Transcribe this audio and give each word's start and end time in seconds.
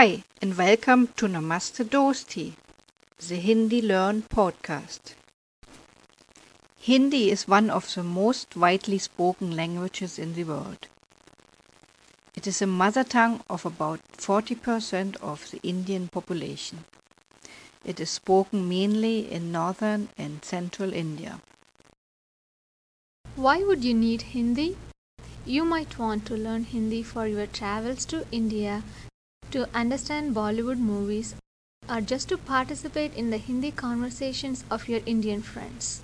Hi, 0.00 0.24
and 0.40 0.56
welcome 0.56 1.08
to 1.16 1.26
Namaste 1.26 1.84
Dosti, 1.84 2.54
the 3.28 3.36
Hindi 3.36 3.82
Learn 3.82 4.22
podcast. 4.22 5.12
Hindi 6.78 7.30
is 7.30 7.46
one 7.46 7.68
of 7.68 7.94
the 7.94 8.02
most 8.02 8.56
widely 8.56 8.96
spoken 8.96 9.54
languages 9.54 10.18
in 10.18 10.32
the 10.32 10.44
world. 10.44 10.88
It 12.34 12.46
is 12.46 12.62
a 12.62 12.66
mother 12.66 13.04
tongue 13.04 13.42
of 13.50 13.66
about 13.66 14.00
40% 14.12 15.16
of 15.16 15.50
the 15.50 15.60
Indian 15.62 16.08
population. 16.08 16.86
It 17.84 18.00
is 18.00 18.08
spoken 18.08 18.66
mainly 18.70 19.30
in 19.30 19.52
northern 19.52 20.08
and 20.16 20.42
central 20.42 20.94
India. 20.94 21.42
Why 23.36 23.58
would 23.58 23.84
you 23.84 23.92
need 23.92 24.22
Hindi? 24.22 24.78
You 25.44 25.66
might 25.66 25.98
want 25.98 26.24
to 26.28 26.38
learn 26.38 26.64
Hindi 26.64 27.02
for 27.02 27.26
your 27.26 27.46
travels 27.46 28.06
to 28.06 28.24
India, 28.32 28.82
to 29.52 29.68
understand 29.74 30.34
Bollywood 30.34 30.78
movies, 30.78 31.34
or 31.88 32.00
just 32.00 32.28
to 32.28 32.38
participate 32.38 33.14
in 33.14 33.30
the 33.30 33.38
Hindi 33.38 33.70
conversations 33.70 34.64
of 34.70 34.88
your 34.88 35.00
Indian 35.06 35.42
friends. 35.42 36.02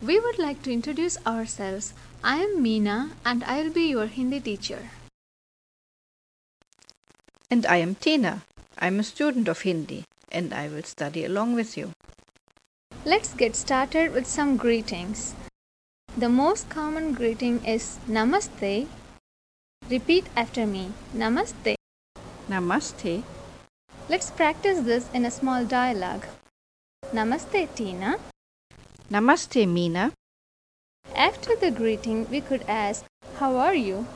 We 0.00 0.20
would 0.20 0.38
like 0.38 0.62
to 0.62 0.72
introduce 0.72 1.18
ourselves. 1.26 1.92
I 2.22 2.36
am 2.36 2.62
Meena 2.62 3.10
and 3.24 3.42
I 3.44 3.62
will 3.62 3.72
be 3.72 3.88
your 3.88 4.06
Hindi 4.06 4.40
teacher. 4.40 4.90
And 7.50 7.66
I 7.66 7.78
am 7.78 7.96
Tina. 7.96 8.42
I'm 8.78 9.00
a 9.00 9.02
student 9.02 9.48
of 9.48 9.62
Hindi 9.62 10.04
and 10.30 10.54
I 10.54 10.68
will 10.68 10.84
study 10.84 11.24
along 11.24 11.54
with 11.54 11.76
you. 11.76 11.90
Let's 13.04 13.34
get 13.34 13.56
started 13.56 14.12
with 14.12 14.26
some 14.26 14.56
greetings. 14.56 15.34
The 16.16 16.28
most 16.28 16.68
common 16.68 17.12
greeting 17.14 17.64
is 17.64 17.98
Namaste. 18.08 18.86
Repeat 19.88 20.26
after 20.36 20.66
me 20.66 20.92
Namaste. 21.14 21.77
Namaste. 22.48 23.24
Let's 24.08 24.30
practice 24.30 24.80
this 24.80 25.06
in 25.12 25.26
a 25.26 25.30
small 25.30 25.66
dialogue. 25.66 26.24
Namaste, 27.12 27.68
Tina. 27.74 28.16
Namaste, 29.10 29.66
Meena. 29.68 30.12
After 31.14 31.54
the 31.56 31.70
greeting, 31.70 32.26
we 32.30 32.40
could 32.40 32.64
ask, 32.66 33.04
How 33.38 33.56
are 33.56 33.74
you? 33.74 34.06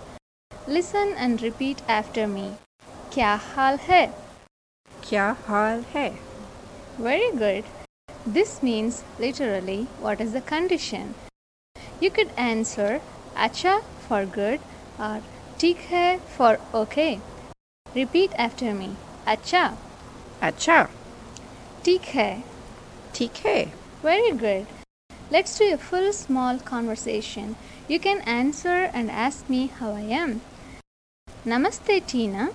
Listen 0.67 1.13
and 1.19 1.43
repeat 1.43 1.83
after 1.87 2.27
me. 2.27 2.55
Kya 3.11 3.39
hal 3.39 3.77
hai? 3.77 4.11
Kya 5.03 5.37
hal 5.49 5.83
hai? 5.93 6.13
Very 6.99 7.31
good. 7.33 7.65
This 8.25 8.63
means 8.63 9.05
literally, 9.19 9.89
What 10.01 10.23
is 10.23 10.33
the 10.33 10.41
condition? 10.41 11.15
You 12.01 12.09
could 12.09 12.31
answer, 12.39 13.03
Acha 13.37 13.83
for 14.09 14.25
good 14.25 14.61
or 14.99 15.21
Tik 15.59 15.85
hai 15.91 16.19
for 16.39 16.59
okay. 16.73 17.21
Repeat 17.98 18.34
after 18.38 18.74
me. 18.74 18.90
अच्छा 19.28 19.62
Acha. 20.42 20.86
ठीक 21.86 22.02
है 22.16 22.32
ठीक 23.16 23.38
है. 23.46 23.60
Very 24.04 24.32
good. 24.42 24.66
Let's 25.32 25.58
do 25.60 25.70
a 25.74 25.78
full 25.78 26.12
small 26.14 26.60
conversation. 26.60 27.56
You 27.90 28.00
can 28.00 28.22
answer 28.34 28.78
and 29.00 29.10
ask 29.10 29.50
me 29.50 29.62
how 29.80 29.92
I 29.96 30.04
am. 30.20 30.42
Namaste 31.46 32.06
Tina. 32.12 32.50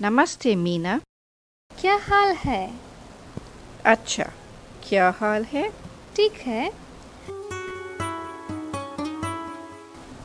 Namaste, 0.00 0.56
Meena. 0.64 0.98
क्या 1.70 1.96
हाल 2.08 2.32
है 2.44 2.62
अच्छा 3.92 4.24
क्या 4.88 5.10
हाल 5.20 5.44
है 5.52 5.68
ठीक 6.16 6.40
है 6.46 6.70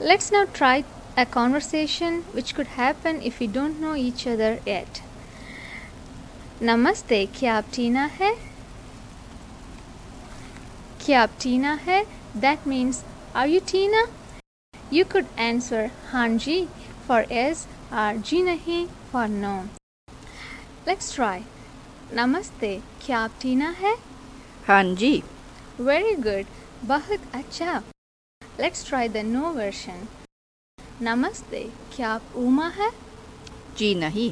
Let's 0.09 0.31
now 0.31 0.45
try 0.57 0.75
a 1.17 1.25
conversation 1.25 2.21
which 2.33 2.53
could 2.55 2.67
happen 2.77 3.21
if 3.21 3.39
we 3.39 3.47
don't 3.47 3.79
know 3.81 3.95
each 3.95 4.25
other 4.27 4.59
yet. 4.65 5.01
नमस्ते 6.61 7.25
क्या 7.39 7.55
आप 7.57 7.65
टीना 7.75 8.05
है 8.19 8.31
क्या 11.05 11.21
आप 11.21 11.31
टीना 11.43 11.73
है 11.87 12.03
That 12.43 12.65
means 12.71 13.01
are 13.35 13.47
you 13.47 13.59
Tina? 13.71 14.03
You 14.91 15.05
could 15.13 15.27
answer 15.47 15.83
हाँ 16.11 16.27
जी 16.45 16.57
for 17.07 17.19
yes 17.31 17.65
or 17.91 18.13
जी 18.29 18.41
नहीं 18.43 18.85
for 19.11 19.27
no. 19.27 19.55
Let's 20.87 21.11
try. 21.15 21.39
नमस्ते 22.13 22.75
क्या 23.05 23.19
आप 23.19 23.39
टीना 23.41 23.69
है 23.79 23.95
हाँ 24.67 24.83
जी 24.95 25.21
Very 25.79 26.15
good. 26.27 26.45
बहुत 26.87 27.35
अच्छा. 27.35 27.81
Let's 28.59 28.83
try 28.83 29.07
the 29.07 29.23
no 29.23 29.51
version. 29.53 30.07
नमस्ते 31.04 31.60
क्या 31.94 32.08
आप 32.14 32.32
उमा 32.36 32.66
है 32.74 32.90
जी 33.78 33.94
नहीं 33.94 34.30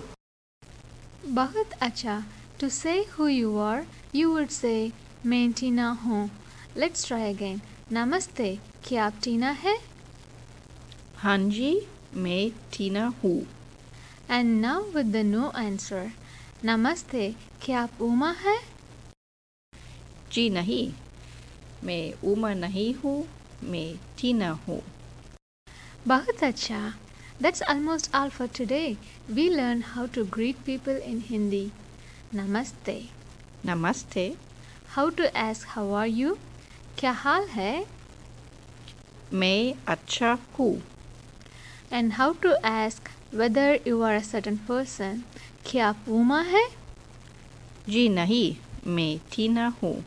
बहुत 1.34 1.72
अच्छा. 1.82 2.22
To 2.60 2.69
say 2.76 2.94
who 3.14 3.26
you 3.32 3.50
are, 3.66 3.81
you 4.19 4.31
would 4.32 4.50
say 4.56 4.92
मैं 5.32 5.53
टीना 5.60 5.88
हूँ. 6.03 6.20
Let's 6.82 7.04
try 7.08 7.20
again. 7.31 7.58
नमस्ते 7.92 8.48
क्या 8.88 9.04
आप 9.04 9.20
टीना 9.25 9.50
है 9.62 9.76
हाँ 11.22 11.36
जी 11.56 11.72
मैं 12.26 12.50
टीना 12.76 13.06
हूँ 13.25 13.34
And 14.38 14.60
now 14.64 14.78
with 14.97 15.12
the 15.16 15.25
no 15.32 15.50
answer. 15.64 16.04
नमस्ते 16.64 17.31
क्या 17.64 17.81
आप 17.82 18.02
उमा 18.02 18.31
है 18.44 18.56
जी 20.32 20.48
नहीं 20.50 20.82
मैं 21.84 22.02
उमा 22.32 22.52
नहीं 22.54 22.92
हूँ 22.94 23.19
मैं 23.70 23.88
टीना 24.20 24.50
हूँ 24.69 24.81
Bahut 26.06 26.41
acha. 26.41 26.94
That's 27.38 27.61
almost 27.69 28.09
all 28.15 28.31
for 28.31 28.49
today. 28.49 28.97
We 29.28 29.50
learn 29.50 29.83
how 29.83 30.06
to 30.16 30.25
greet 30.25 30.65
people 30.65 30.97
in 30.97 31.21
Hindi. 31.21 31.72
Namaste. 32.33 33.09
Namaste. 33.62 34.37
How 34.97 35.11
to 35.11 35.28
ask 35.37 35.66
how 35.69 35.93
are 35.93 36.06
you? 36.06 36.38
Kya 36.97 37.12
hal 37.12 37.49
hai? 37.49 37.84
Main 39.31 39.77
acha 39.87 40.38
hu. 40.56 40.81
And 41.91 42.15
how 42.15 42.32
to 42.44 42.56
ask 42.65 43.11
whether 43.31 43.77
you 43.84 44.03
are 44.03 44.15
a 44.15 44.25
certain 44.25 44.56
person. 44.56 45.25
Kya 45.65 45.97
puma 46.06 46.44
hai? 46.49 46.69
Ji 47.87 48.09
nahi, 48.09 48.56
main 48.84 49.21
tina 49.28 49.71
hu. 49.82 50.03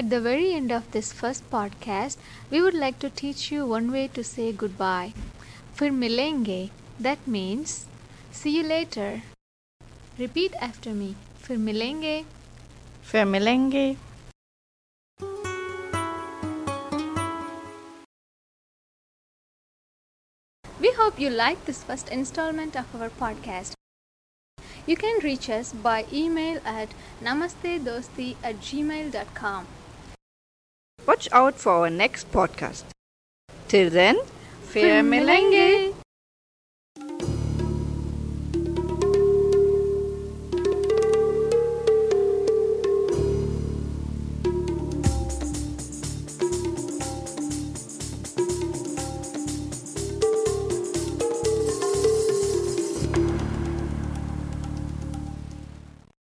At 0.00 0.08
the 0.08 0.18
very 0.18 0.54
end 0.54 0.72
of 0.72 0.90
this 0.92 1.12
first 1.12 1.42
podcast, 1.50 2.16
we 2.50 2.62
would 2.62 2.72
like 2.72 2.98
to 3.00 3.10
teach 3.10 3.52
you 3.52 3.66
one 3.66 3.92
way 3.92 4.08
to 4.08 4.24
say 4.24 4.50
goodbye. 4.50 5.12
Fir 5.74 5.90
milenge, 5.90 6.70
that 6.98 7.26
means 7.26 7.84
see 8.32 8.56
you 8.56 8.62
later. 8.62 9.20
Repeat 10.18 10.54
after 10.58 10.94
me. 10.94 11.16
Fir 11.36 11.56
milenge. 11.56 12.24
Fir 13.02 13.26
milenge. 13.26 13.98
We 20.80 20.92
hope 20.92 21.20
you 21.20 21.28
liked 21.28 21.66
this 21.66 21.82
first 21.84 22.08
installment 22.08 22.74
of 22.74 22.86
our 22.98 23.10
podcast. 23.10 23.74
You 24.86 24.96
can 24.96 25.20
reach 25.22 25.50
us 25.50 25.74
by 25.74 26.06
email 26.10 26.58
at 26.64 26.88
namastedosti 27.22 28.36
at 28.42 28.56
gmail.com. 28.60 29.66
Watch 31.10 31.28
out 31.32 31.56
for 31.56 31.72
our 31.72 31.90
next 31.90 32.30
podcast. 32.30 32.84
Till 33.66 33.90
then, 33.90 34.16
Fir 34.70 35.02
milenge. 35.02 35.99